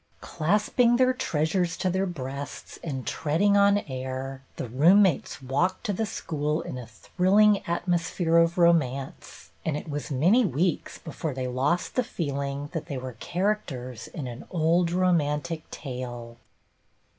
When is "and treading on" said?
2.83-3.77